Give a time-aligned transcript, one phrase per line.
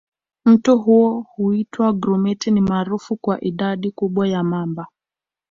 [0.45, 4.87] Mto huo huitwa Grumeti ni maarufu kwa idadi kubwa ya mamba